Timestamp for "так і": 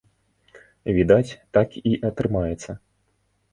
1.59-1.93